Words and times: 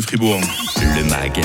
Fribourg. 0.00 0.69
Le 0.96 1.04
MAG, 1.04 1.40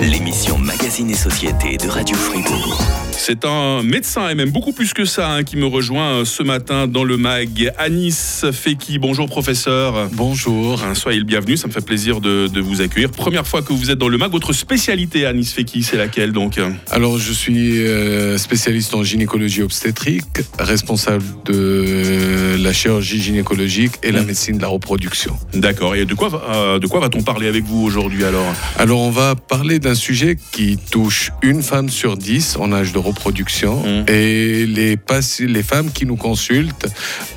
l'émission 0.00 0.56
Magazine 0.58 1.10
et 1.10 1.14
Société 1.14 1.76
de 1.76 1.88
Radio 1.88 2.16
Fribourg. 2.16 2.80
C'est 3.16 3.44
un 3.44 3.82
médecin 3.82 4.28
et 4.28 4.34
même 4.34 4.50
beaucoup 4.50 4.72
plus 4.72 4.92
que 4.92 5.04
ça 5.04 5.30
hein, 5.30 5.44
qui 5.44 5.56
me 5.56 5.66
rejoint 5.66 6.20
euh, 6.20 6.24
ce 6.24 6.42
matin 6.42 6.86
dans 6.86 7.04
le 7.04 7.16
MAG. 7.16 7.72
Anis 7.78 8.44
Feki, 8.52 8.98
bonjour 8.98 9.28
professeur. 9.28 10.10
Bonjour. 10.12 10.82
Hein, 10.84 10.94
soyez 10.94 11.18
le 11.18 11.24
bienvenu, 11.24 11.56
ça 11.56 11.66
me 11.66 11.72
fait 11.72 11.84
plaisir 11.84 12.20
de, 12.20 12.48
de, 12.48 12.60
vous 12.60 12.82
accueillir. 12.82 13.10
Première 13.10 13.46
fois 13.46 13.62
que 13.62 13.72
vous 13.72 13.90
êtes 13.90 13.98
dans 13.98 14.08
le 14.08 14.18
MAG, 14.18 14.30
votre 14.30 14.52
spécialité 14.52 15.26
Anis 15.26 15.52
Feki, 15.54 15.82
c'est 15.82 15.96
laquelle 15.96 16.32
donc? 16.32 16.60
Alors 16.90 17.18
je 17.18 17.32
suis 17.32 17.78
euh, 17.78 18.36
spécialiste 18.36 18.94
en 18.94 19.02
gynécologie 19.02 19.62
obstétrique, 19.62 20.42
responsable 20.58 21.24
de 21.46 22.56
la 22.58 22.72
chirurgie 22.72 23.22
gynécologique 23.22 23.94
et 24.02 24.12
la 24.12 24.22
médecine 24.22 24.58
de 24.58 24.62
la 24.62 24.68
reproduction. 24.68 25.36
D'accord, 25.54 25.94
et 25.94 26.04
de 26.04 26.14
quoi, 26.14 26.42
euh, 26.50 26.78
de 26.78 26.86
quoi 26.86 27.00
va-t-on 27.00 27.22
parler 27.22 27.48
avec 27.48 27.64
vous 27.64 27.82
aujourd'hui 27.82 28.24
alors? 28.24 28.54
Alors 28.84 29.00
on 29.00 29.10
va 29.10 29.34
parler 29.34 29.78
d'un 29.78 29.94
sujet 29.94 30.36
qui 30.52 30.76
touche 30.76 31.32
une 31.40 31.62
femme 31.62 31.88
sur 31.88 32.18
dix 32.18 32.58
en 32.58 32.70
âge 32.70 32.92
de 32.92 32.98
reproduction 32.98 33.82
Mmh. 33.82 34.04
et 34.08 34.66
les, 34.66 34.98
les 35.38 35.62
femmes 35.62 35.90
qui 35.90 36.04
nous 36.04 36.16
consultent 36.16 36.86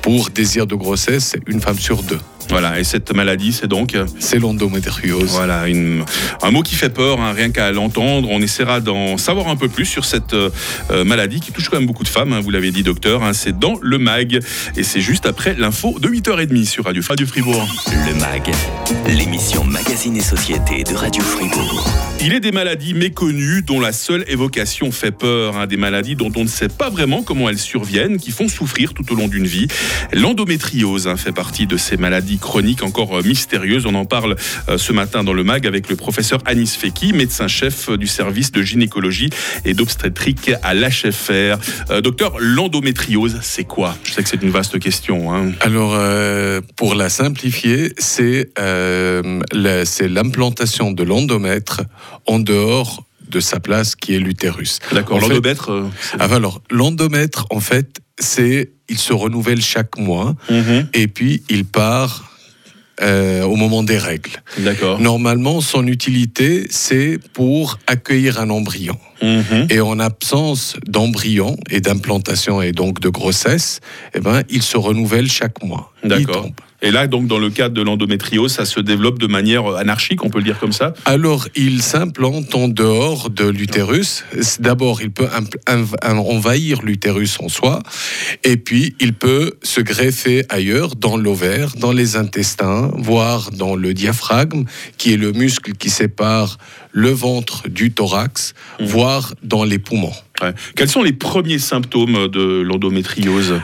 pour 0.02 0.28
désir 0.28 0.66
de 0.66 0.74
grossesse, 0.74 1.32
c'est 1.32 1.40
une 1.46 1.62
femme 1.62 1.78
sur 1.78 2.02
deux. 2.02 2.20
Voilà, 2.50 2.80
et 2.80 2.84
cette 2.84 3.14
maladie, 3.14 3.52
c'est 3.52 3.66
donc 3.66 3.94
C'est 4.18 4.38
l'endométriose. 4.38 5.30
Voilà, 5.30 5.68
une- 5.68 6.04
un 6.42 6.50
mot 6.50 6.62
qui 6.62 6.74
fait 6.76 6.88
peur, 6.88 7.20
hein, 7.20 7.32
rien 7.32 7.50
qu'à 7.50 7.70
l'entendre. 7.72 8.28
On 8.30 8.40
essaiera 8.40 8.80
d'en 8.80 9.16
savoir 9.18 9.48
un 9.48 9.56
peu 9.56 9.68
plus 9.68 9.84
sur 9.84 10.04
cette 10.04 10.32
euh, 10.34 10.50
euh, 10.90 11.04
maladie 11.04 11.40
qui 11.40 11.52
touche 11.52 11.68
quand 11.68 11.76
même 11.78 11.86
beaucoup 11.86 12.04
de 12.04 12.08
femmes, 12.08 12.32
hein, 12.32 12.40
vous 12.40 12.50
l'avez 12.50 12.70
dit 12.70 12.82
docteur. 12.82 13.22
hein. 13.22 13.32
c'est 13.32 13.58
dans 13.58 13.74
le 13.82 13.98
MAG 13.98 14.40
et 14.76 14.82
c'est 14.82 15.00
juste 15.00 15.26
après 15.26 15.54
l'info 15.58 15.96
de 16.00 16.08
8h30 16.08 16.64
sur 16.64 16.84
Radio, 16.84 17.02
Radio 17.06 17.26
Fribourg. 17.26 17.68
Le 18.06 18.14
MAG, 18.14 18.50
l'émission 19.08 19.64
Magazine 19.64 20.16
et 20.16 20.20
Société 20.22 20.84
de 20.84 20.94
Radio 20.94 21.22
Fribourg. 21.22 21.86
Il 22.20 22.32
est 22.34 22.40
des 22.40 22.52
maladies 22.52 22.94
méconnues 22.94 23.62
dont 23.62 23.78
la 23.80 23.92
seule 23.92 24.24
évocation 24.28 24.90
fait 24.90 25.12
peur, 25.12 25.56
hein, 25.56 25.66
des 25.66 25.76
maladies 25.76 26.16
dont 26.16 26.32
on 26.36 26.42
ne 26.44 26.48
sait 26.48 26.68
pas 26.68 26.90
vraiment 26.90 27.22
comment 27.22 27.48
elles 27.48 27.58
surviennent, 27.58 28.16
qui 28.18 28.30
font 28.32 28.48
souffrir 28.48 28.92
tout 28.94 29.10
au 29.12 29.14
long 29.14 29.28
d'une 29.28 29.46
vie. 29.46 29.68
L'endométriose 30.12 31.06
hein, 31.08 31.16
fait 31.16 31.32
partie 31.32 31.66
de 31.66 31.76
ces 31.76 31.96
maladies 31.96 32.37
chroniques 32.38 32.82
encore 32.82 33.18
euh, 33.18 33.22
mystérieuses. 33.22 33.86
On 33.86 33.94
en 33.94 34.04
parle 34.04 34.36
euh, 34.68 34.78
ce 34.78 34.92
matin 34.92 35.24
dans 35.24 35.32
le 35.32 35.44
MAG 35.44 35.66
avec 35.66 35.88
le 35.88 35.96
professeur 35.96 36.40
Anis 36.46 36.76
Feki, 36.76 37.12
médecin-chef 37.12 37.90
du 37.90 38.06
service 38.06 38.52
de 38.52 38.62
gynécologie 38.62 39.30
et 39.64 39.74
d'obstétrique 39.74 40.50
à 40.62 40.74
l'HFR. 40.74 41.58
Euh, 41.90 42.00
docteur, 42.00 42.34
l'endométriose, 42.38 43.38
c'est 43.42 43.64
quoi? 43.64 43.96
Je 44.04 44.12
sais 44.12 44.22
que 44.22 44.28
c'est 44.28 44.42
une 44.42 44.50
vaste 44.50 44.78
question. 44.78 45.34
hein. 45.34 45.52
Alors, 45.60 45.94
euh, 45.94 46.60
pour 46.76 46.94
la 46.94 47.08
simplifier, 47.08 47.92
c'est 47.98 48.50
l'implantation 50.00 50.92
de 50.92 51.02
l'endomètre 51.02 51.82
en 52.26 52.38
dehors 52.38 53.07
de 53.30 53.40
sa 53.40 53.60
place 53.60 53.94
qui 53.94 54.14
est 54.14 54.18
l'utérus. 54.18 54.78
D'accord, 54.92 55.20
l'endomètre. 55.20 55.70
euh, 55.70 55.84
Ah, 56.18 56.28
alors, 56.34 56.60
l'endomètre, 56.70 57.46
en 57.50 57.60
fait, 57.60 57.98
c'est 58.18 58.70
il 58.88 58.98
se 58.98 59.12
renouvelle 59.12 59.60
chaque 59.60 59.98
mois 59.98 60.34
Mhm, 60.50 60.88
et 60.94 61.08
puis 61.08 61.42
il 61.50 61.64
part 61.64 62.24
euh, 63.00 63.44
au 63.44 63.54
moment 63.54 63.84
des 63.84 63.96
règles. 63.98 64.42
D'accord. 64.58 64.98
Normalement, 64.98 65.60
son 65.60 65.86
utilité, 65.86 66.66
c'est 66.68 67.18
pour 67.32 67.78
accueillir 67.86 68.40
un 68.40 68.50
embryon. 68.50 68.98
Mhm. 69.22 69.68
Et 69.70 69.80
en 69.80 70.00
absence 70.00 70.74
d'embryon 70.84 71.56
et 71.70 71.80
d'implantation 71.80 72.60
et 72.60 72.72
donc 72.72 72.98
de 72.98 73.08
grossesse, 73.08 73.78
eh 74.14 74.20
ben, 74.20 74.42
il 74.50 74.62
se 74.62 74.76
renouvelle 74.76 75.30
chaque 75.30 75.62
mois. 75.62 75.92
D'accord. 76.02 76.48
Et 76.80 76.90
là, 76.92 77.08
donc, 77.08 77.26
dans 77.26 77.38
le 77.38 77.50
cadre 77.50 77.74
de 77.74 77.82
l'endométriose, 77.82 78.52
ça 78.52 78.64
se 78.64 78.78
développe 78.78 79.18
de 79.18 79.26
manière 79.26 79.66
anarchique, 79.76 80.24
on 80.24 80.30
peut 80.30 80.38
le 80.38 80.44
dire 80.44 80.58
comme 80.60 80.72
ça 80.72 80.94
Alors, 81.06 81.48
il 81.56 81.82
s'implante 81.82 82.54
en 82.54 82.68
dehors 82.68 83.30
de 83.30 83.46
l'utérus. 83.48 84.24
D'abord, 84.60 85.02
il 85.02 85.10
peut 85.10 85.26
envahir 86.06 86.82
l'utérus 86.82 87.38
en 87.40 87.48
soi, 87.48 87.82
et 88.44 88.56
puis 88.56 88.94
il 89.00 89.12
peut 89.12 89.54
se 89.62 89.80
greffer 89.80 90.44
ailleurs, 90.48 90.94
dans 90.94 91.16
l'ovaire, 91.16 91.72
dans 91.76 91.92
les 91.92 92.16
intestins, 92.16 92.90
voire 92.96 93.50
dans 93.50 93.74
le 93.74 93.92
diaphragme, 93.94 94.64
qui 94.98 95.12
est 95.12 95.16
le 95.16 95.32
muscle 95.32 95.72
qui 95.72 95.90
sépare 95.90 96.58
le 96.92 97.10
ventre 97.10 97.68
du 97.68 97.92
thorax, 97.92 98.54
Mhm. 98.80 98.86
voire 98.86 99.34
dans 99.42 99.64
les 99.64 99.78
poumons. 99.78 100.12
Ouais. 100.40 100.52
Quels 100.76 100.88
sont 100.88 101.02
les 101.02 101.12
premiers 101.12 101.58
symptômes 101.58 102.28
de 102.28 102.60
l'endométriose? 102.60 103.60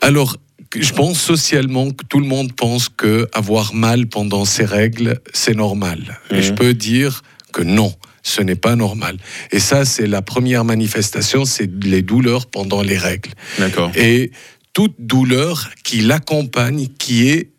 Alors, 0.00 0.36
je 0.76 0.92
pense 0.92 1.20
socialement 1.20 1.90
que 1.90 2.04
tout 2.04 2.20
le 2.20 2.26
monde 2.26 2.52
pense 2.52 2.88
que 2.88 3.28
avoir 3.32 3.74
mal 3.74 4.06
pendant 4.06 4.44
ses 4.44 4.64
règles, 4.64 5.20
c'est 5.32 5.54
normal. 5.54 6.20
Mhm. 6.30 6.36
Et 6.36 6.42
je 6.42 6.52
peux 6.52 6.74
dire 6.74 7.22
que 7.52 7.62
non, 7.62 7.94
ce 8.22 8.42
n'est 8.42 8.56
pas 8.56 8.76
normal. 8.76 9.16
Et 9.50 9.58
ça, 9.58 9.84
c'est 9.84 10.06
la 10.06 10.22
première 10.22 10.64
manifestation, 10.64 11.44
c'est 11.44 11.70
les 11.84 12.02
douleurs 12.02 12.46
pendant 12.46 12.82
les 12.82 12.98
règles. 12.98 13.30
D'accord. 13.58 13.90
Et 13.96 14.30
toute 14.72 14.94
douleur 14.98 15.70
qui 15.84 16.00
l'accompagne, 16.00 16.88
qui 16.98 17.28
est 17.28 17.50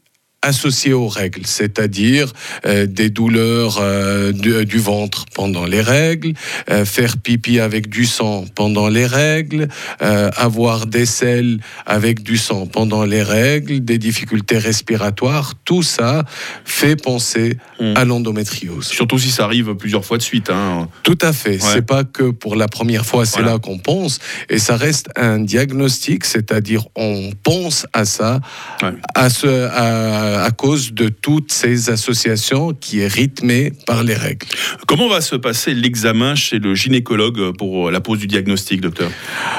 associée 0.42 0.94
aux 0.94 1.08
règles, 1.08 1.46
c'est-à-dire 1.46 2.32
euh, 2.66 2.86
des 2.86 3.10
douleurs 3.10 3.78
euh, 3.82 4.32
du, 4.32 4.66
du 4.66 4.78
ventre 4.78 5.26
pendant 5.34 5.66
les 5.66 5.82
règles, 5.82 6.34
euh, 6.70 6.86
faire 6.86 7.18
pipi 7.18 7.60
avec 7.60 7.90
du 7.90 8.06
sang 8.06 8.46
pendant 8.56 8.88
les 8.88 9.06
règles, 9.06 9.68
euh, 10.02 10.30
avoir 10.38 10.86
des 10.86 11.06
selles 11.06 11.60
avec 11.86 12.24
du 12.24 12.38
sang 12.38 12.68
pendant 12.68 13.04
les 13.04 13.24
règles, 13.24 13.82
des 13.84 13.98
difficultés 13.98 14.58
respiratoires, 14.58 15.54
tout 15.66 15.84
ça 15.84 16.24
fait 16.66 16.96
penser 16.96 17.58
Mm. 17.82 17.94
à 17.96 18.04
l'endométriose. 18.04 18.88
Surtout 18.88 19.18
si 19.18 19.32
ça 19.32 19.46
arrive 19.46 19.74
plusieurs 19.76 20.04
fois 20.04 20.18
de 20.18 20.22
suite. 20.22 20.50
hein. 20.50 20.90
Tout 21.04 21.18
à 21.22 21.32
fait. 21.32 21.52
Ouais. 21.52 21.60
C'est 21.74 21.82
pas 21.86 22.04
que 22.04 22.30
pour 22.32 22.58
la 22.58 22.68
première 22.68 23.06
fois, 23.06 23.26
c'est 23.26 23.38
Voilà. 23.40 23.54
là 23.54 23.60
qu'on 23.60 23.78
pense. 23.78 24.20
Et 24.50 24.60
ça 24.60 24.76
reste 24.76 25.08
un 25.16 25.40
diagnostic, 25.40 26.26
c'est-à-dire 26.26 26.84
on 26.98 27.32
pense 27.42 27.86
à 27.94 28.04
ça 28.04 28.42
Ouais. 28.84 28.90
à, 29.16 29.30
ce, 29.30 29.48
à, 29.70 30.29
à 30.38 30.52
cause 30.52 30.94
de 30.94 31.10
toutes 31.10 31.52
ces 31.52 31.90
associations 31.90 32.74
qui 32.74 33.00
est 33.00 33.08
rythmée 33.08 33.72
par 33.86 34.04
les 34.04 34.14
règles. 34.14 34.46
Comment 34.88 35.10
va 35.10 35.22
se 35.22 35.36
passer 35.36 35.74
l'examen 35.74 36.36
chez 36.36 36.60
le 36.60 36.76
gynécologue 36.76 37.56
pour 37.58 37.92
la 37.92 38.02
pose 38.02 38.20
du 38.20 38.28
diagnostic, 38.28 38.82
docteur? 38.82 39.10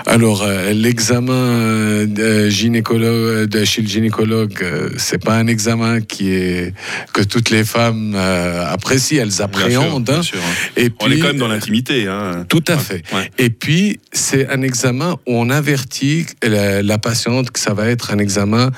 Alors, 0.07 0.43
euh, 0.43 0.73
l'examen 0.73 1.33
euh, 1.33 2.51
gynécologue, 2.51 3.49
de 3.49 3.65
chez 3.65 3.83
le 3.83 3.89
gynécologue, 3.89 4.59
euh, 4.63 4.91
c'est 4.97 5.23
pas 5.23 5.37
un 5.37 5.47
examen 5.47 6.01
qui 6.01 6.31
est 6.33 6.75
que 7.13 7.23
toutes 7.23 7.51
les 7.51 7.65
femmes 7.65 8.15
euh, 8.15 8.65
apprécient, 8.67 9.23
elles 9.23 9.29
Bien 9.29 9.35
sûr, 9.37 9.45
appréhendent. 9.45 10.05
bien 10.05 10.19
hein. 10.19 10.23
sûr, 10.23 10.39
hein. 10.39 10.71
Et 10.77 10.91
On 11.01 11.07
est 11.07 11.11
puis, 11.11 11.21
quand 11.21 11.27
même 11.29 11.39
dans 11.39 11.49
l'intimité. 11.49 12.07
hein. 12.07 12.45
Tout 12.49 12.65
à 12.69 12.77
fait. 12.79 13.03
Ouais. 13.15 13.31
Et 13.39 13.51
puis, 13.51 13.99
c'est 14.13 14.49
un 14.49 14.63
examen 14.63 15.13
où 15.27 15.35
on 15.37 15.51
avertit 15.51 16.27
la, 16.43 16.83
la 16.83 16.99
patiente 16.99 17.51
que 17.51 17.59
ça 17.61 17.75
va 17.75 17.87
être 17.89 18.13
un 18.13 18.19
examen 18.19 18.71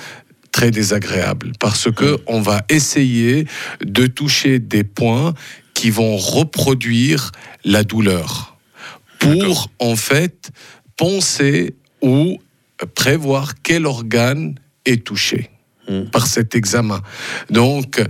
très 0.53 0.71
désagréable 0.71 1.53
parce 1.59 1.91
que 1.91 2.21
on 2.27 2.41
va 2.41 2.63
essayer 2.69 3.47
de 3.85 4.07
toucher 4.07 4.59
des 4.59 4.85
points 4.85 5.35
qui 5.75 5.91
vont 5.91 6.17
reproduire 6.17 7.33
la 7.65 7.83
douleur 7.83 8.57
pour 9.19 9.71
en 9.79 9.97
fait 9.97 10.51
penser 10.97 11.75
ou 12.03 12.39
prévoir 12.95 13.55
quel 13.63 13.87
organe 13.87 14.55
est 14.85 15.05
touché 15.05 15.51
Mm. 15.89 16.05
par 16.13 16.29
cet 16.29 16.55
examen. 16.55 17.01
Donc, 17.51 18.01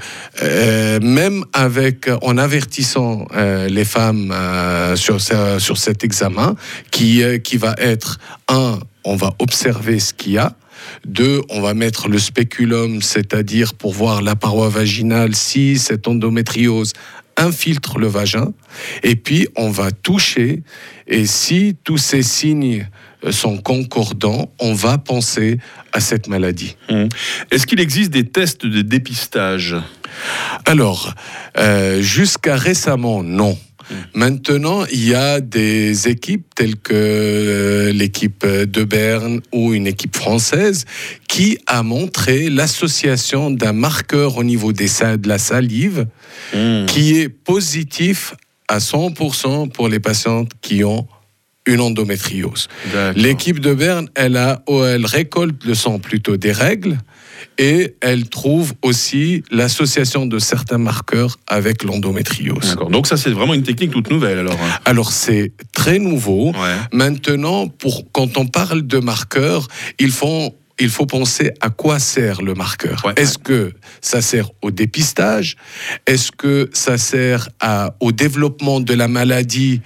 euh, 0.43 1.01
même 1.01 1.45
avec, 1.55 2.11
en 2.21 2.37
avertissant 2.37 3.27
euh, 3.35 3.67
les 3.69 3.87
femmes 3.87 4.31
euh, 4.31 4.95
sur, 4.95 5.19
sur 5.21 5.79
cet 5.79 6.05
examen, 6.05 6.55
qui, 6.91 7.23
qui 7.43 7.57
va 7.57 7.75
être, 7.79 8.19
un, 8.49 8.79
on 9.05 9.17
va 9.17 9.35
observer 9.39 10.01
ce 10.01 10.13
qu'il 10.13 10.33
y 10.33 10.39
a, 10.39 10.55
deux, 11.05 11.43
on 11.49 11.61
va 11.61 11.75
mettre 11.75 12.09
le 12.09 12.19
spéculum, 12.19 13.03
c'est-à-dire 13.03 13.75
pour 13.75 13.93
voir 13.93 14.23
la 14.23 14.37
paroi 14.37 14.69
vaginale, 14.69 15.35
si 15.35 15.79
cette 15.79 16.09
endométriose 16.09 16.93
infiltre 17.37 17.99
le 17.99 18.07
vagin, 18.07 18.53
et 19.03 19.17
puis 19.17 19.49
on 19.57 19.71
va 19.71 19.91
toucher, 19.91 20.63
et 21.07 21.27
si 21.27 21.77
tous 21.83 21.99
ces 21.99 22.23
signes 22.23 22.89
euh, 23.25 23.33
sont 23.33 23.59
concordants, 23.59 24.53
on 24.59 24.75
va 24.75 24.99
penser 24.99 25.59
à 25.93 26.01
cette 26.01 26.29
maladie. 26.29 26.77
Hum. 26.89 27.09
Est-ce 27.51 27.67
qu'il 27.67 27.81
existe 27.81 28.11
des 28.11 28.29
tests 28.29 28.67
de 28.67 28.83
dépistage? 28.83 29.77
Alors, 30.67 31.15
euh, 31.57 32.01
jusqu'à 32.03 32.57
récemment, 32.57 33.23
non. 33.23 33.59
Maintenant, 34.15 34.85
il 34.93 35.09
y 35.09 35.15
a 35.15 35.41
des 35.41 36.09
équipes 36.09 36.47
telles 36.55 36.77
que 36.77 36.93
euh, 36.95 37.93
l'équipe 37.93 38.47
de 38.47 38.85
Berne 38.85 39.41
ou 39.53 39.75
une 39.75 39.87
équipe 39.87 40.17
française 40.17 40.85
qui 41.29 41.59
a 41.67 41.83
montré 41.83 42.51
l'association 42.51 43.51
d'un 43.51 43.73
marqueur 43.73 44.37
au 44.37 44.45
niveau 44.45 44.73
des, 44.73 44.87
de 44.87 45.29
la 45.29 45.39
salive 45.39 46.07
Hum. 46.55 46.87
qui 46.87 47.19
est 47.19 47.29
positif 47.29 48.35
à 48.69 48.79
100% 48.79 49.71
pour 49.71 49.89
les 49.89 50.01
patientes 50.01 50.51
qui 50.61 50.85
ont 50.85 51.07
une 51.67 51.81
endométriose. 51.81 52.69
L'équipe 53.15 53.61
de 53.61 53.73
Berne, 53.75 54.09
elle, 54.15 54.37
a, 54.37 54.63
elle 54.69 55.07
récolte 55.07 55.65
le 55.65 55.75
sang 55.75 55.99
plutôt 55.99 56.37
des 56.37 56.53
règles 56.53 56.99
et 57.59 57.95
elle 58.01 58.29
trouve 58.29 58.73
aussi 58.83 59.43
l'association 59.51 60.27
de 60.27 60.39
certains 60.39 60.79
marqueurs 60.79 61.39
avec 61.47 61.83
l'endométriose. 61.85 62.71
D'accord. 62.71 62.91
Donc 62.91 63.07
ça, 63.07 63.17
c'est 63.17 63.31
vraiment 63.31 63.55
une 63.55 63.63
technique 63.63 63.91
toute 63.93 64.11
nouvelle 64.11 64.39
alors. 64.39 64.55
hein. 64.55 64.79
Alors 64.85 65.13
c'est 65.13 65.53
très 65.73 65.99
nouveau. 65.99 66.53
Ouais. 66.53 66.77
Maintenant, 66.93 67.69
pour, 67.69 68.11
quand 68.13 68.37
on 68.39 68.47
parle 68.47 68.83
de 68.87 68.99
marqueurs, 68.99 69.69
il 69.99 70.11
faut, 70.11 70.55
il 70.81 70.89
faut 70.89 71.07
penser 71.07 71.53
à 71.61 71.71
quoi 71.71 71.99
sert 71.99 72.43
le 72.43 72.55
marqueur. 72.55 73.03
Ouais, 73.05 73.13
Est-ce 73.17 73.39
que 73.39 73.73
ça 74.01 74.23
sert 74.23 74.51
au 74.63 74.71
dépistage? 74.71 75.57
Est-ce 76.07 76.33
que 76.33 76.71
ça 76.73 76.99
sert 76.99 77.49
à- 77.61 77.95
au 78.01 78.13
développement 78.13 78.81
de 78.81 78.95
la 78.95 79.09
maladie 79.09 79.81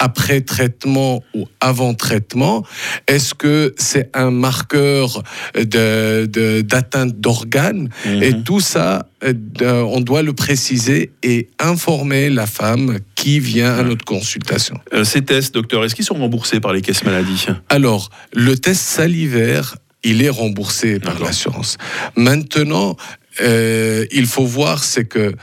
après 0.00 0.40
traitement 0.40 1.22
ou 1.34 1.46
avant 1.60 1.94
traitement 1.94 2.64
Est-ce 3.06 3.34
que 3.34 3.74
c'est 3.78 4.10
un 4.14 4.30
marqueur 4.32 5.22
de- 5.54 6.26
de- 6.26 6.62
d'atteinte 6.62 7.20
d'organes? 7.20 7.88
Mhm. 8.06 8.22
Et 8.22 8.42
tout 8.42 8.60
ça, 8.60 9.06
euh, 9.22 9.32
de- 9.36 9.66
on 9.66 10.00
doit 10.00 10.22
le 10.22 10.32
préciser 10.32 11.10
et 11.22 11.48
informer 11.58 12.30
la 12.30 12.46
femme 12.46 12.98
qui 13.14 13.38
vient 13.40 13.74
à 13.78 13.82
notre 13.82 14.04
consultation. 14.04 14.76
Euh, 14.94 15.04
ces 15.04 15.22
tests, 15.22 15.54
docteur, 15.54 15.84
est-ce 15.84 15.94
qu'ils 15.94 16.04
sont 16.06 16.14
remboursés 16.14 16.58
par 16.60 16.72
les 16.72 16.80
caisses 16.80 17.04
maladie 17.04 17.46
Alors, 17.68 18.08
le 18.32 18.56
test 18.56 18.80
salivaire, 18.82 19.76
il 20.02 20.22
est 20.22 20.30
remboursé 20.30 20.98
par 20.98 21.20
l'assurance. 21.22 21.76
Maintenant, 22.16 22.96
euh, 23.42 24.06
il 24.10 24.24
faut 24.26 24.46
voir, 24.46 24.82
c'est 24.82 25.04
que 25.04 25.34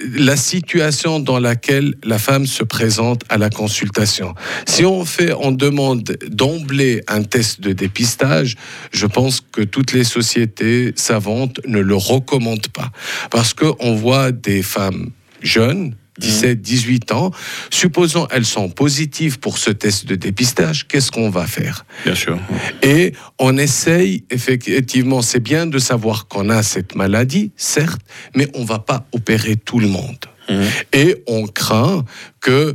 la 0.00 0.36
situation 0.36 1.20
dans 1.20 1.38
laquelle 1.38 1.94
la 2.02 2.18
femme 2.18 2.46
se 2.46 2.64
présente 2.64 3.22
à 3.28 3.38
la 3.38 3.50
consultation. 3.50 4.34
Si 4.66 4.84
on 4.84 5.04
fait, 5.04 5.32
on 5.32 5.52
demande 5.52 6.16
d'emblée 6.28 7.02
un 7.06 7.22
test 7.22 7.60
de 7.60 7.72
dépistage, 7.72 8.56
je 8.92 9.06
pense 9.06 9.40
que 9.40 9.62
toutes 9.62 9.92
les 9.92 10.04
sociétés 10.04 10.92
savantes 10.96 11.60
ne 11.66 11.78
le 11.78 11.94
recommandent 11.94 12.68
pas. 12.68 12.90
Parce 13.30 13.54
qu'on 13.54 13.94
voit 13.94 14.32
des 14.32 14.62
femmes 14.62 15.10
jeunes, 15.42 15.94
17, 16.18 16.60
18 16.60 17.12
ans, 17.12 17.30
supposons 17.70 18.26
elles 18.30 18.44
sont 18.44 18.68
positives 18.68 19.38
pour 19.38 19.58
ce 19.58 19.70
test 19.70 20.06
de 20.06 20.14
dépistage, 20.14 20.86
qu'est-ce 20.86 21.10
qu'on 21.10 21.30
va 21.30 21.46
faire? 21.46 21.84
Bien 22.04 22.14
sûr. 22.14 22.38
et 22.82 23.12
on 23.38 23.56
essaye, 23.58 24.24
effectivement, 24.30 25.22
c'est 25.22 25.40
bien 25.40 25.66
de 25.66 25.78
savoir 25.78 26.28
qu'on 26.28 26.50
a 26.50 26.62
cette 26.62 26.94
maladie, 26.94 27.52
certes, 27.56 28.02
mais 28.34 28.48
on 28.54 28.64
va 28.64 28.78
pas 28.78 29.06
opérer 29.12 29.56
tout 29.56 29.80
le 29.80 29.88
monde. 29.88 30.18
Mhm. 30.48 30.64
Et 30.92 31.22
on 31.26 31.46
craint 31.46 32.04
que 32.40 32.74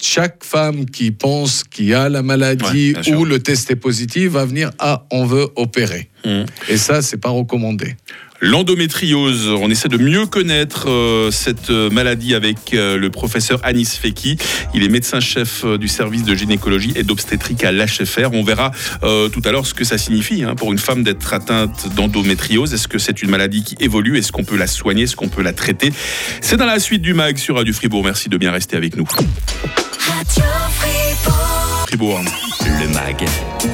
chaque 0.00 0.42
femme 0.44 0.86
qui 0.86 1.10
pense 1.10 1.62
qu'il 1.62 1.94
a 1.94 2.08
la 2.08 2.22
maladie 2.22 2.94
ou 3.14 3.24
le 3.24 3.38
test 3.40 3.70
est 3.70 3.76
positif 3.76 4.30
va 4.30 4.46
venir, 4.46 4.70
ah, 4.78 5.04
on 5.10 5.26
veut 5.26 5.48
opérer. 5.56 6.08
Mhm. 6.24 6.46
Et 6.68 6.76
ça, 6.76 7.02
c'est 7.02 7.18
pas 7.18 7.28
recommandé. 7.28 7.96
L'endométriose, 8.40 9.48
on 9.48 9.70
essaie 9.70 9.88
de 9.88 9.98
mieux 9.98 10.24
connaître 10.24 10.88
euh, 10.88 11.30
cette 11.30 11.68
euh, 11.68 11.90
maladie 11.90 12.34
avec 12.34 12.72
euh, 12.72 12.96
le 12.96 13.10
professeur 13.10 13.60
Anis 13.62 13.98
Feki. 14.00 14.38
Il 14.72 14.82
est 14.82 14.88
médecin-chef 14.88 15.64
du 15.64 15.88
service 15.88 16.24
de 16.24 16.34
gynécologie 16.34 16.92
et 16.96 17.02
d'obstétrique 17.02 17.64
à 17.64 17.72
l'HFR. 17.72 18.30
On 18.32 18.42
verra 18.42 18.70
euh, 19.02 19.28
tout 19.28 19.42
à 19.44 19.52
l'heure 19.52 19.66
ce 19.66 19.74
que 19.74 19.84
ça 19.84 19.98
signifie 19.98 20.42
hein, 20.42 20.54
pour 20.54 20.72
une 20.72 20.78
femme 20.78 21.02
d'être 21.02 21.34
atteinte 21.34 21.94
d'endométriose. 21.94 22.72
Est-ce 22.72 22.88
que 22.88 22.98
c'est 22.98 23.20
une 23.22 23.30
maladie 23.30 23.62
qui 23.62 23.76
évolue? 23.80 24.16
Est-ce 24.16 24.32
qu'on 24.32 24.44
peut 24.44 24.56
la 24.56 24.66
soigner? 24.66 25.02
Est-ce 25.02 25.16
qu'on 25.16 25.28
peut 25.28 25.42
la 25.42 25.52
traiter? 25.52 25.92
C'est 26.40 26.56
dans 26.56 26.66
la 26.66 26.78
suite 26.78 27.02
du 27.02 27.12
MAG 27.12 27.36
sur 27.36 27.56
Radio 27.56 27.74
Fribourg. 27.74 28.04
Merci 28.04 28.30
de 28.30 28.38
bien 28.38 28.52
rester 28.52 28.76
avec 28.76 28.96
nous. 28.96 29.06
Radio 29.06 30.44
Fribourg. 30.78 31.86
Fribourg. 31.86 32.20
Le 32.60 32.88
MAG, 32.88 33.26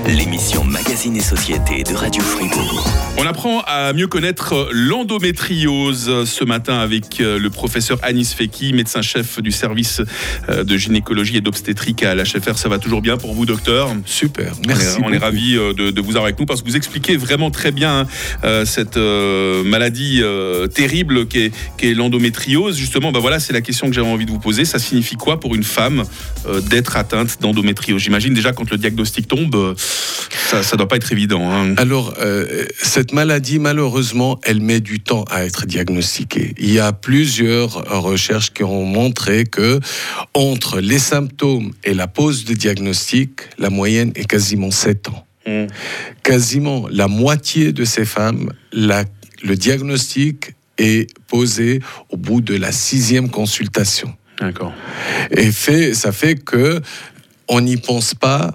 l'émission 0.09 0.65
Magazine 0.65 1.17
et 1.17 1.21
Société 1.21 1.83
de 1.85 1.94
Radio 1.94 2.23
Fribourg. 2.23 2.85
On 3.19 3.27
apprend 3.27 3.61
à 3.67 3.93
mieux 3.93 4.09
connaître 4.09 4.69
l'endométriose 4.73 6.25
ce 6.25 6.44
matin 6.44 6.79
avec 6.79 7.21
euh, 7.21 7.38
le 7.38 7.50
professeur 7.50 7.99
Anis 8.03 8.35
Feki, 8.35 8.73
médecin-chef 8.73 9.41
du 9.41 9.53
service 9.53 10.03
euh, 10.49 10.65
de 10.65 10.77
gynécologie 10.77 11.37
et 11.37 11.41
d'obstétrique 11.41 12.03
à 12.03 12.15
l'HFR. 12.15 12.59
Ça 12.59 12.69
va 12.69 12.79
toujours 12.79 13.00
bien 13.00 13.17
pour 13.17 13.35
vous, 13.35 13.47
docteur? 13.47 13.94
Super, 14.05 14.55
on 14.65 14.69
merci. 14.69 14.99
est, 14.99 15.03
on 15.03 15.09
est 15.09 15.12
beaucoup. 15.12 15.25
ravis 15.25 15.56
euh, 15.56 15.73
de, 15.73 15.91
de 15.91 16.00
vous 16.00 16.11
avoir 16.11 16.25
avec 16.25 16.38
nous 16.41 16.47
parce 16.47 16.62
que 16.62 16.69
vous 16.69 16.77
expliquez 16.77 17.17
vraiment 17.17 17.50
très 17.50 17.71
bien 17.71 18.00
hein, 18.00 18.06
euh, 18.44 18.65
cette 18.65 18.97
euh, 18.97 19.62
maladie 19.65 20.21
euh, 20.23 20.67
terrible 20.67 21.27
qu'est 21.27 21.53
l'endométriose. 21.94 22.77
Justement, 22.77 23.12
bah 23.12 23.21
voilà, 23.21 23.38
c'est 23.41 23.53
la 23.53 23.61
question 23.61 23.87
que 23.88 23.94
j'avais 23.94 24.09
envie 24.09 24.27
de 24.27 24.31
vous 24.31 24.38
poser. 24.41 24.65
Ça 24.65 24.79
signifie 24.79 25.17
quoi 25.17 25.38
pour 25.38 25.55
une 25.55 25.65
femme 25.65 26.05
euh, 26.47 26.61
d'être 26.61 26.97
atteinte 26.97 27.38
d'endométriose? 27.41 28.03
J'imagine 28.03 28.35
déjà 28.35 28.53
quand 28.53 28.71
le 28.71 28.79
diagnostic 28.79 29.29
tombe, 29.29 29.55
euh, 29.55 29.75
ça, 29.76 30.62
ça 30.62 30.76
doit 30.76 30.88
pas 30.88 30.96
être 30.96 31.11
évident. 31.12 31.50
hein. 31.50 31.75
Alors, 31.76 32.14
euh, 32.20 32.67
cette 32.81 33.12
maladie, 33.12 33.58
malheureusement, 33.58 34.38
elle 34.44 34.61
met 34.61 34.81
du 34.81 35.00
temps 35.00 35.25
à 35.31 35.44
être 35.44 35.67
diagnostiquée. 35.67 36.55
Il 36.58 36.70
y 36.73 36.78
a 36.78 36.93
plusieurs 36.93 37.73
recherches 38.02 38.52
qui 38.52 38.62
ont 38.64 38.84
montré 38.84 39.44
que 39.44 39.81
entre 40.34 40.81
les 40.81 40.99
symptômes 40.99 41.73
et 41.84 41.94
la 41.94 42.06
pose 42.06 42.44
de 42.44 42.55
diagnostic, 42.55 43.40
la 43.58 43.70
moyenne 43.70 44.12
est 44.14 44.26
quasiment 44.26 44.70
7 44.70 45.08
ans. 45.08 45.26
Mm. 45.46 45.67
Quasiment 46.23 46.87
la 46.90 47.08
moitié 47.08 47.73
de 47.73 47.84
ces 47.84 48.05
femmes, 48.05 48.52
la- 48.73 49.05
le 49.43 49.55
diagnostic 49.56 50.52
est 50.78 51.08
posé 51.28 51.81
au 52.11 52.17
bout 52.17 52.40
de 52.40 52.55
la 52.56 52.73
sixième 52.73 53.31
consultation. 53.31 54.14
D'accord. 54.40 54.73
Et 55.31 55.50
fait, 55.50 55.94
ça 55.94 56.12
fait 56.12 56.34
que 56.37 56.81
on 57.49 57.61
n'y 57.61 57.76
pense 57.76 58.14
pas 58.14 58.52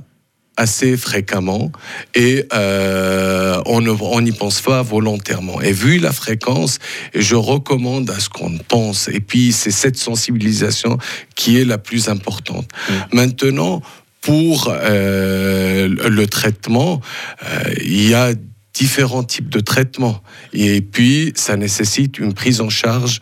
assez 0.61 0.95
fréquemment 0.95 1.71
et 2.13 2.45
euh, 2.53 3.59
on 3.65 4.21
n'y 4.21 4.31
pense 4.31 4.61
pas 4.61 4.83
volontairement. 4.83 5.59
Et 5.61 5.71
vu 5.71 5.97
la 5.97 6.11
fréquence, 6.11 6.77
je 7.15 7.35
recommande 7.35 8.09
à 8.11 8.19
ce 8.19 8.29
qu'on 8.29 8.57
pense. 8.59 9.07
Et 9.07 9.21
puis 9.21 9.51
c'est 9.53 9.71
cette 9.71 9.97
sensibilisation 9.97 10.99
qui 11.35 11.59
est 11.59 11.65
la 11.65 11.79
plus 11.79 12.09
importante. 12.09 12.67
Maintenant, 13.11 13.81
pour 14.21 14.71
euh, 14.71 15.87
le 15.87 16.27
traitement, 16.27 17.01
euh, 17.43 17.73
il 17.83 18.07
y 18.07 18.13
a 18.13 18.33
différents 18.75 19.23
types 19.23 19.49
de 19.49 19.59
traitements. 19.59 20.21
Et 20.53 20.81
puis, 20.81 21.33
ça 21.35 21.57
nécessite 21.57 22.19
une 22.19 22.33
prise 22.33 22.61
en 22.61 22.69
charge 22.69 23.19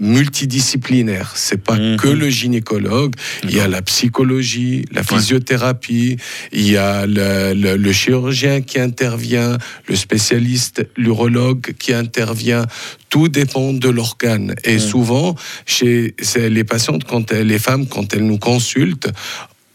multidisciplinaire. 0.00 1.32
C'est 1.36 1.62
pas 1.62 1.76
Mhm. 1.78 1.96
que 1.96 2.08
le 2.08 2.28
gynécologue. 2.30 3.14
Il 3.44 3.54
y 3.54 3.60
a 3.60 3.68
la 3.68 3.82
psychologie, 3.82 4.84
la 4.92 5.02
physiothérapie, 5.02 6.16
il 6.52 6.70
y 6.70 6.76
a 6.76 7.06
le, 7.06 7.54
le- 7.54 7.76
le 7.76 7.92
chirurgien 7.92 8.60
qui 8.62 8.78
intervient, 8.80 9.58
le 9.86 9.96
spécialiste, 9.96 10.86
l'urologue 10.96 11.74
qui 11.78 11.92
intervient. 11.92 12.66
Tout 13.10 13.28
dépend 13.28 13.72
de 13.72 13.88
l'organe. 13.88 14.54
Et 14.64 14.78
souvent, 14.78 15.34
chez 15.66 16.14
les 16.36 16.64
patientes, 16.64 17.04
quand 17.04 17.30
elles- 17.32 17.46
les 17.46 17.58
femmes, 17.58 17.86
quand 17.86 18.14
elles 18.14 18.24
nous 18.26 18.38
consultent, 18.38 19.08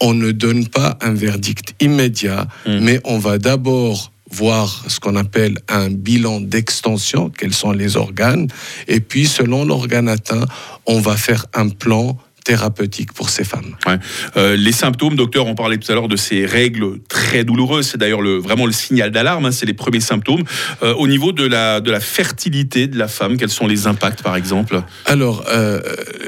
on 0.00 0.14
ne 0.14 0.30
donne 0.30 0.66
pas 0.68 0.96
un 1.00 1.12
verdict 1.12 1.74
immédiat, 1.80 2.46
Mm. 2.66 2.78
mais 2.80 3.00
on 3.04 3.18
va 3.18 3.38
d'abord 3.38 4.12
voir 4.30 4.84
ce 4.88 5.00
qu'on 5.00 5.16
appelle 5.16 5.58
un 5.68 5.90
bilan 5.90 6.40
d'extension, 6.40 7.30
quels 7.30 7.54
sont 7.54 7.72
les 7.72 7.96
organes, 7.96 8.48
et 8.86 9.00
puis 9.00 9.26
selon 9.26 9.64
l'organe 9.64 10.08
atteint, 10.08 10.46
on 10.86 11.00
va 11.00 11.16
faire 11.16 11.46
un 11.54 11.68
plan 11.68 12.18
thérapeutique 12.44 13.12
pour 13.12 13.28
ces 13.28 13.44
femmes. 13.44 13.76
Ouais. 13.86 13.98
Euh, 14.38 14.56
les 14.56 14.72
symptômes, 14.72 15.16
docteur, 15.16 15.46
on 15.46 15.54
parlait 15.54 15.76
tout 15.76 15.92
à 15.92 15.94
l'heure 15.94 16.08
de 16.08 16.16
ces 16.16 16.46
règles 16.46 16.98
très 17.06 17.44
douloureuses. 17.44 17.88
C'est 17.88 17.98
d'ailleurs 17.98 18.22
le, 18.22 18.38
vraiment 18.38 18.64
le 18.64 18.72
signal 18.72 19.10
d'alarme. 19.10 19.44
hein, 19.44 19.50
c'est 19.50 19.66
les 19.66 19.74
premiers 19.74 20.00
symptômes. 20.00 20.44
Euh, 20.82 20.94
au 20.94 21.06
niveau 21.08 21.32
de 21.32 21.46
la, 21.46 21.82
de 21.82 21.90
la 21.90 22.00
fertilité 22.00 22.86
de 22.86 22.96
la 22.98 23.06
femme, 23.06 23.36
quels 23.36 23.50
sont 23.50 23.66
les 23.66 23.86
impacts, 23.86 24.22
par 24.22 24.34
exemple? 24.34 24.80
Alors, 25.04 25.44
euh, 25.50 25.80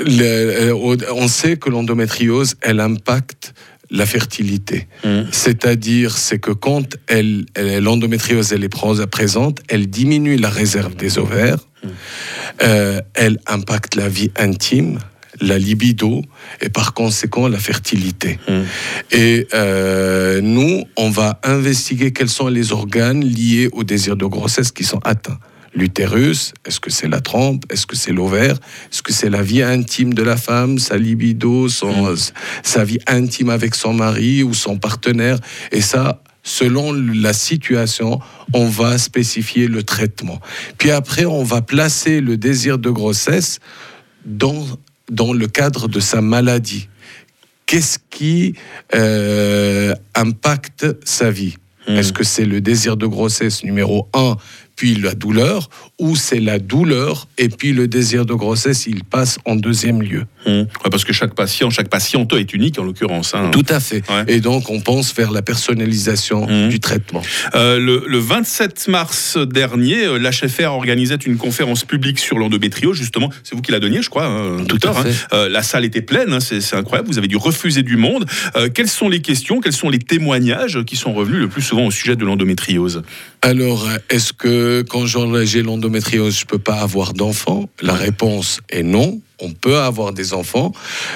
le- 0.05 0.73
euh, 0.73 1.05
on 1.15 1.27
sait 1.27 1.57
que 1.57 1.71
l'endométriose, 1.71 2.55
elle 2.61 2.81
impacte 2.81 3.55
la 3.91 4.07
fertilité. 4.07 4.87
Mm. 5.05 5.23
C'est-à-dire, 5.33 6.17
c'est 6.17 6.39
que 6.39 6.53
quand 6.53 6.97
elle, 7.07 7.47
l'endométriose 7.57 8.53
elle 8.53 8.65
est 8.65 9.07
présente, 9.11 9.61
elle 9.69 9.89
diminue 9.89 10.37
la 10.37 10.51
réserve 10.51 10.95
des 10.95 11.19
ovaires, 11.19 11.59
euh, 12.63 13.01
elle 13.15 13.39
impacte 13.47 13.95
la 13.95 14.09
vie 14.09 14.31
intime, 14.37 14.99
la 15.41 15.59
libido 15.59 16.23
et 16.61 16.69
par 16.69 16.93
conséquent 16.93 17.49
la 17.49 17.59
fertilité. 17.59 18.39
Et 19.11 19.47
euh, 19.55 20.41
nous, 20.43 20.85
on 20.97 21.11
va 21.11 21.41
investiguer 21.43 22.13
quels 22.13 22.29
sont 22.29 22.49
les 22.49 22.73
organes 22.73 23.25
liés 23.25 23.69
au 23.73 23.85
désir 23.85 24.17
de 24.17 24.27
grossesse 24.27 24.73
qui 24.73 24.85
sont 24.85 25.01
atteints. 25.05 25.39
L'utérus, 25.73 26.53
est-ce 26.65 26.81
que 26.81 26.91
c'est 26.91 27.09
la 27.09 27.21
trompe, 27.21 27.65
est-ce 27.71 27.87
que 27.87 27.95
c'est 27.95 28.13
l'ovaire, 28.13 28.57
est-ce 28.91 29.03
que 29.03 29.13
c'est 29.13 29.31
la 29.31 29.43
vie 29.43 29.63
intime 29.63 30.15
de 30.15 30.23
la 30.23 30.37
femme, 30.37 30.79
sa 30.79 30.97
libido, 30.97 31.69
son, 31.69 32.15
sa 32.65 32.85
vie 32.85 32.99
intime 33.07 33.51
avec 33.51 33.77
son 33.77 33.95
mari 33.95 34.43
ou 34.43 34.53
son 34.53 34.79
partenaire? 34.79 35.39
Et 35.71 35.81
ça, 35.81 36.23
selon 36.43 36.93
la 36.93 37.33
situation, 37.33 38.19
on 38.53 38.67
va 38.67 38.99
spécifier 38.99 39.69
le 39.69 39.83
traitement. 39.83 40.41
Puis 40.79 40.91
après, 40.91 41.25
on 41.25 41.45
va 41.45 41.63
placer 41.63 42.21
le 42.21 42.37
désir 42.37 42.79
de 42.79 42.91
grossesse 42.91 43.61
dans, 44.25 44.67
dans 45.09 45.33
le 45.33 45.47
cadre 45.47 45.89
de 45.89 46.01
sa 46.01 46.21
maladie. 46.21 46.89
Qu'est-ce 47.67 47.99
qui 48.11 48.55
euh, 48.95 49.95
impacte 50.17 50.87
sa 51.05 51.31
vie? 51.31 51.57
Mm. 51.87 51.97
Est-ce 51.97 52.13
que 52.13 52.25
c'est 52.25 52.45
le 52.45 52.61
désir 52.61 52.97
de 52.97 53.07
grossesse 53.07 53.63
numéro 53.63 54.09
un, 54.13 54.37
puis 54.81 54.95
la 54.95 55.15
douleur, 55.15 55.69
ou 55.99 56.17
c'est 56.17 56.41
la 56.41 56.59
douleur 56.59 57.29
et 57.37 57.51
puis 57.51 57.75
le 57.75 57.87
désir 57.87 58.25
de 58.25 58.33
grossesse, 58.33 58.87
il 58.87 59.05
passe 59.05 59.39
en 59.45 59.55
deuxième 59.55 60.01
lieu. 60.01 60.25
Hum. 60.47 60.61
Ouais, 60.61 60.91
parce 60.91 61.05
que 61.05 61.13
chaque 61.13 61.35
patient, 61.35 61.69
chaque 61.69 61.91
patiente 61.91 62.33
est 62.33 62.55
unique 62.55 62.79
en 62.79 62.85
l'occurrence. 62.85 63.35
hein. 63.35 63.51
Tout 63.53 63.67
à 63.69 63.79
fait. 63.79 64.03
Ouais. 64.11 64.25
Et 64.29 64.41
donc, 64.41 64.71
on 64.71 64.81
pense 64.81 65.15
vers 65.15 65.33
la 65.33 65.43
personnalisation 65.43 66.47
Mhm. 66.47 66.71
du 66.71 66.81
traitement. 66.81 67.21
Euh, 67.55 67.79
le, 67.79 68.05
le 68.07 68.19
27 68.19 68.89
mars 68.89 69.37
dernier, 69.37 70.07
euh, 70.07 70.19
l'HFR 70.19 70.73
organisait 70.73 71.17
une 71.27 71.37
conférence 71.37 71.85
publique 71.85 72.19
sur 72.19 72.39
l'endométriose. 72.39 72.97
Justement, 72.97 73.29
c'est 73.45 73.55
vous 73.55 73.61
qui 73.61 73.73
la 73.73 73.81
donniez, 73.81 74.01
je 74.01 74.09
crois, 74.09 74.25
hein, 74.25 74.65
Tout 74.67 74.79
à 74.83 74.95
fait. 74.95 75.11
hein. 75.11 75.13
Euh, 75.35 75.49
la 75.51 75.63
salle 75.63 75.85
était 75.85 76.01
pleine, 76.01 76.33
hein, 76.33 76.41
c'est 76.41 76.75
incroyable. 76.75 77.09
Vous 77.11 77.19
avez 77.19 77.29
dû 77.29 77.37
refuser 77.37 77.83
du 77.83 77.99
monde. 77.99 78.25
Euh, 78.57 78.71
quelles 78.73 78.89
sont 78.89 79.11
les 79.11 79.21
questions, 79.21 79.61
quels 79.61 79.75
sont 79.75 79.91
les 79.91 79.99
témoignages 79.99 80.79
qui 80.87 80.97
sont 80.97 81.13
revenus 81.13 81.41
le 81.41 81.49
plus 81.49 81.61
souvent 81.61 81.85
au 81.85 81.91
sujet 81.91 82.17
de 82.17 82.25
l'endométriose? 82.25 83.03
Alors, 83.43 83.87
est-ce 84.09 84.33
que 84.33 84.70
quand 84.89 85.05
j'ai 85.07 85.63
l'endométriose, 85.63 86.39
je 86.41 86.47
peux 86.47 86.59
pas 86.59 86.79
avoir 86.81 87.13
d'enfants 87.15 87.69
La 87.83 87.95
réponse 87.95 88.61
est 88.69 88.83
non. 88.83 89.21
On 89.43 89.53
peut 89.53 89.79
avoir 89.79 90.13
des 90.13 90.35
enfants. 90.35 90.73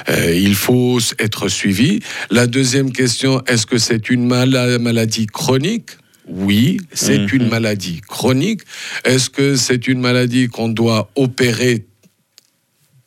Euh, 0.09 0.35
il 0.35 0.55
faut 0.55 0.99
être 1.19 1.49
suivi. 1.49 2.01
La 2.31 2.47
deuxième 2.47 2.91
question, 2.93 3.43
est-ce 3.47 3.67
que 3.67 3.79
c'est 3.79 4.09
une 4.09 4.27
mala- 4.27 4.79
maladie 4.79 5.27
chronique? 5.27 5.91
Oui, 6.27 6.79
c'est 6.93 7.19
Mhm. 7.19 7.29
une 7.39 7.49
maladie 7.49 8.01
chronique. 8.01 8.63
Est-ce 9.05 9.29
que 9.29 9.57
c'est 9.57 9.89
une 9.89 10.01
maladie 10.01 10.49
qu'on 10.49 10.69
doit 10.71 11.11
opérer 11.17 11.85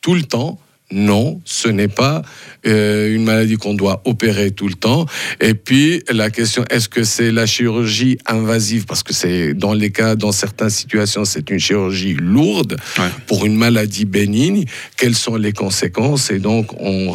tout 0.00 0.14
le 0.14 0.22
temps? 0.22 0.60
Non, 0.90 1.40
ce 1.44 1.68
n'est 1.68 1.88
pas 1.88 2.22
euh, 2.66 3.14
une 3.14 3.24
maladie 3.24 3.56
qu'on 3.56 3.74
doit 3.74 4.00
opérer 4.06 4.50
tout 4.52 4.68
le 4.68 4.74
temps. 4.74 5.04
Et 5.40 5.52
puis 5.54 6.02
la 6.10 6.30
question, 6.30 6.64
est-ce 6.70 6.88
que 6.88 7.04
c'est 7.04 7.30
la 7.30 7.44
chirurgie 7.44 8.16
invasive? 8.26 8.86
Parce 8.86 9.02
que 9.02 9.12
c'est 9.12 9.52
dans 9.54 9.74
les 9.74 9.90
cas, 9.90 10.16
dans 10.16 10.32
certaines 10.32 10.70
situations, 10.70 11.24
c'est 11.26 11.50
une 11.50 11.58
chirurgie 11.58 12.14
lourde 12.14 12.76
Ouais. 12.98 13.08
pour 13.26 13.44
une 13.44 13.54
maladie 13.56 14.06
bénigne. 14.06 14.64
Quelles 14.96 15.14
sont 15.14 15.36
les 15.36 15.52
conséquences? 15.52 16.30
Et 16.30 16.38
donc, 16.38 16.72
on, 16.80 17.14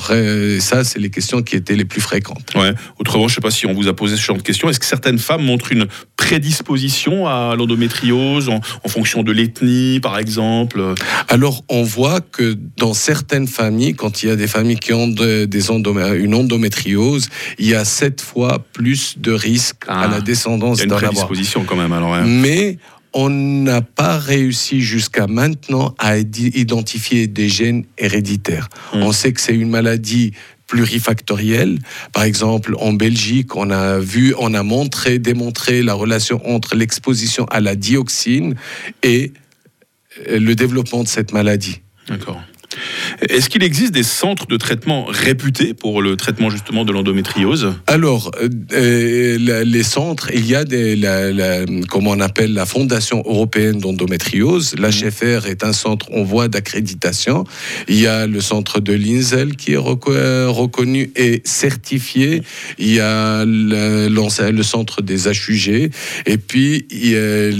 ça, 0.60 0.84
c'est 0.84 1.00
les 1.00 1.10
questions 1.10 1.42
qui 1.42 1.56
étaient 1.56 1.76
les 1.76 1.86
plus 1.86 2.02
fréquentes. 2.02 2.52
Ouais. 2.56 2.74
Autrement, 3.00 3.28
je 3.28 3.34
ne 3.34 3.36
sais 3.36 3.42
pas 3.42 3.52
si 3.52 3.66
on 3.66 3.74
vous 3.74 3.88
a 3.88 3.96
posé 3.96 4.16
ce 4.18 4.22
genre 4.22 4.38
de 4.38 4.42
questions. 4.44 4.70
Est-ce 4.70 4.80
que 4.80 4.86
certaines 4.86 5.18
femmes 5.20 5.44
montrent 5.44 5.72
une 5.72 5.88
prédisposition 6.16 7.28
à 7.28 7.56
l'endométriose 7.58 8.50
en, 8.50 8.60
en 8.84 8.88
fonction 8.90 9.24
de 9.24 9.32
l'ethnie, 9.32 10.00
par 10.00 10.20
exemple? 10.20 10.94
Alors, 11.30 11.64
on 11.70 11.84
voit 11.84 12.22
que 12.22 12.56
dans 12.78 12.94
certaines 12.94 13.48
familles, 13.64 13.94
quand 13.96 14.14
il 14.24 14.30
y 14.30 14.32
a 14.32 14.36
des 14.36 14.48
familles 14.48 14.78
qui 14.86 14.94
ont 14.94 15.08
de- 15.08 15.46
des 15.46 15.70
endom- 15.72 16.14
une 16.26 16.36
endométriose, 16.36 17.26
il 17.60 17.68
y 17.68 17.76
a 17.76 17.86
sept 17.86 18.20
fois 18.22 18.54
plus 18.74 19.16
de 19.18 19.32
risques 19.32 19.84
Ah. 19.88 20.02
à 20.04 20.08
la 20.08 20.18
Il 20.18 20.24
descendance 20.24 20.78
y 20.80 20.82
a 20.82 20.84
une 20.84 20.90
d'en 20.90 20.96
avoir. 20.98 21.12
prédisposition 21.12 21.64
quand 21.66 21.76
même. 21.78 21.94
Alors, 21.94 22.14
hein. 22.14 22.26
Mais 22.26 22.78
on 23.14 23.30
n'a 23.30 23.82
pas 23.82 24.18
réussi 24.18 24.82
jusqu'à 24.82 25.28
maintenant 25.28 25.94
à 26.00 26.18
identifier 26.18 27.28
des 27.28 27.48
gènes 27.48 27.84
héréditaires. 27.98 28.68
Mm. 28.94 29.04
On 29.04 29.12
sait 29.12 29.32
que 29.34 29.40
c'est 29.42 29.56
une 29.56 29.70
maladie 29.70 30.32
plurifactorielle. 30.68 31.78
Par 32.12 32.24
exemple, 32.24 32.76
en 32.80 32.94
Belgique, 32.94 33.56
on 33.56 33.70
a 33.70 34.00
vu, 34.00 34.34
on 34.40 34.54
a 34.56 34.64
montré, 34.64 35.20
démontré 35.20 35.84
la 35.84 35.94
relation 35.94 36.42
entre 36.56 36.76
l'exposition 36.76 37.46
à 37.46 37.60
la 37.60 37.76
dioxine 37.76 38.56
et 39.04 39.32
euh, 40.30 40.40
le 40.40 40.56
développement 40.56 41.04
de 41.04 41.08
cette 41.08 41.32
maladie. 41.34 41.82
D'accord. 42.10 42.42
Est-ce 43.30 43.50
qu'il 43.50 43.64
existe 43.64 43.94
des 43.94 44.04
centres 44.04 44.48
de 44.48 44.58
traitement 44.58 45.06
réputés 45.06 45.74
pour 45.74 46.02
le 46.02 46.16
traitement 46.18 46.50
justement 46.50 46.86
de 46.86 46.92
l'endométriose? 46.92 47.74
Alors, 47.88 48.32
euh, 48.42 48.50
euh, 48.74 49.64
les 49.64 49.84
centres, 49.84 50.30
il 50.34 50.46
y 50.46 50.56
a 50.56 50.66
des, 50.66 50.96
la, 50.96 51.32
la- 51.32 51.66
comment 51.90 52.12
on 52.12 52.20
appelle 52.20 52.54
la 52.54 52.66
Fondation 52.66 53.24
européenne 53.26 53.80
d'endométriose. 53.80 54.76
L'HFR 54.78 55.48
est 55.48 55.64
un 55.64 55.74
centre 55.74 56.08
en 56.14 56.24
voie 56.24 56.48
d'accréditation. 56.48 57.44
Il 57.88 58.00
y 58.00 58.08
a 58.08 58.28
le 58.28 58.42
centre 58.42 58.80
de 58.80 58.94
l'INSEL 58.94 59.56
qui 59.56 59.74
est 59.74 59.78
reco- 59.78 60.48
reconnu 60.48 61.12
et 61.16 61.42
certifié. 61.46 62.44
Il 62.78 62.94
y 62.94 63.00
a 63.00 63.44
le, 63.46 64.64
centre 64.64 65.02
des 65.02 65.28
HUG. 65.28 65.92
Et 66.26 66.38
puis, 66.38 66.86
il 66.90 67.10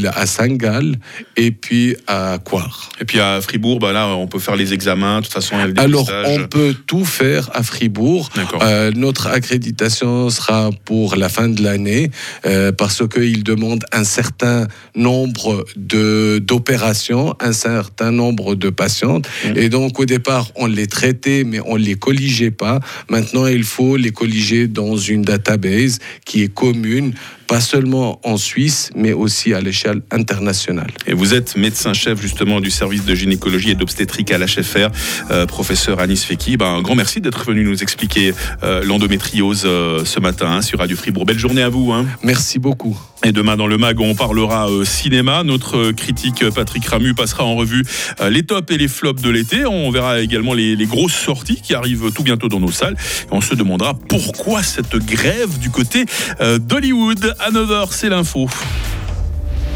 y 0.02 0.08
a 0.08 0.12
à 0.12 0.26
Saint-Gall 0.26 0.96
et 1.38 1.52
puis 1.52 1.96
à 2.08 2.38
Coire. 2.44 2.90
Et 3.02 3.06
puis 3.06 3.20
à 3.20 3.42
Fribourg, 3.42 3.80
bah 3.80 3.92
là, 3.94 4.08
on 4.08 4.28
peut 4.28 4.40
faire 4.40 4.56
les 4.56 4.74
examens. 4.74 5.20
De 5.20 5.26
toute 5.26 5.34
façon, 5.34 5.53
Alors, 5.78 6.10
on 6.26 6.48
peut 6.48 6.76
tout 6.88 7.06
faire 7.06 7.50
à 7.54 7.64
Fribourg. 7.64 8.30
Euh, 8.62 8.92
notre 8.96 9.28
accréditation 9.28 10.30
sera 10.30 10.72
pour 10.86 11.16
la 11.16 11.30
fin 11.30 11.48
de 11.48 11.62
l'année 11.64 12.12
euh, 12.46 12.72
parce 12.72 13.08
qu'il 13.08 13.44
demande 13.44 13.84
un 13.92 14.04
certain 14.04 14.68
nombre 14.96 15.66
d'opérations, 15.76 17.36
un 17.40 17.54
certain 17.54 18.12
nombre 18.12 18.56
de 18.56 18.70
patientes. 18.70 19.28
Mhm. 19.46 19.58
Et 19.58 19.70
donc, 19.70 20.00
au 20.00 20.06
départ, 20.06 20.48
on 20.56 20.66
les 20.66 20.88
traitait, 20.88 21.44
mais 21.44 21.60
on 21.66 21.76
les 21.76 21.96
colligeait 21.96 22.52
pas. 22.52 22.80
Maintenant, 23.10 23.48
il 23.48 23.64
faut 23.64 23.98
les 23.98 24.12
colliger 24.12 24.68
dans 24.68 24.98
une 24.98 25.22
database 25.22 26.00
qui 26.26 26.44
est 26.44 26.54
commune, 26.54 27.14
pas 27.48 27.62
seulement 27.62 28.20
en 28.24 28.38
Suisse, 28.38 28.90
mais 28.96 29.14
aussi 29.14 29.54
à 29.54 29.62
l'échelle 29.62 30.02
internationale. 30.12 30.92
Et 31.08 31.14
vous 31.14 31.34
êtes 31.34 31.56
médecin-chef 31.56 32.22
justement 32.22 32.60
du 32.60 32.72
service 32.72 33.06
de 33.06 33.14
gynécologie 33.16 33.72
et 33.72 33.76
d'obstétrique 33.76 34.32
à 34.32 34.38
l'HFR, 34.38 34.90
euh, 35.32 35.33
professeur 35.48 36.00
Anis 36.00 36.24
Feki. 36.26 36.58
Ben, 36.58 36.68
un 36.68 36.82
grand 36.82 36.96
merci 36.96 37.22
d'être 37.22 37.44
venu 37.46 37.64
nous 37.64 37.82
expliquer 37.82 38.34
euh, 38.64 38.84
l'endométriose 38.84 39.64
euh, 39.66 40.06
ce 40.06 40.20
matin 40.20 40.48
hein, 40.48 40.62
sur 40.62 40.80
Radio 40.80 40.96
Fribourg. 40.96 41.26
Belle 41.26 41.40
journée 41.40 41.62
à 41.62 41.70
vous. 41.70 41.92
Hein. 41.92 42.06
Merci 42.24 42.60
beaucoup. 42.60 42.98
Et 43.24 43.32
demain 43.32 43.56
dans 43.56 43.68
le 43.68 43.78
MAG, 43.78 44.00
on 44.00 44.16
parlera 44.16 44.70
euh, 44.70 44.86
cinéma. 44.86 45.44
Notre 45.44 45.78
euh, 45.78 45.94
critique 45.94 46.44
euh, 46.44 46.52
Patrick 46.52 46.86
Ramu 46.86 47.14
passera 47.14 47.46
en 47.46 47.56
revue 47.56 47.84
euh, 48.22 48.30
les 48.30 48.44
tops 48.44 48.72
et 48.74 48.78
les 48.78 48.88
flops 48.88 49.22
de 49.22 49.30
l'été. 49.30 49.66
On 49.66 49.90
verra 49.92 50.20
également 50.20 50.54
les, 50.54 50.76
les 50.76 50.86
grosses 50.86 51.14
sorties 51.14 51.62
qui 51.62 51.74
arrivent 51.74 52.12
tout 52.12 52.24
bientôt 52.24 52.50
dans 52.50 52.60
nos 52.60 52.72
salles. 52.72 52.96
Et 52.96 53.34
on 53.34 53.42
se 53.42 53.56
demandera 53.56 53.94
pourquoi 53.94 54.62
cette 54.64 54.96
grève 54.98 55.58
du 55.60 55.70
côté 55.70 56.06
euh, 56.42 56.58
d'Hollywood. 56.60 57.36
À 57.40 57.52
9h, 57.52 57.88
c'est 57.92 58.10
l'info. 58.10 58.50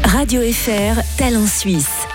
Radio 0.04 0.40
FR, 0.42 1.00
Talent 1.16 1.46
Suisse. 1.46 2.06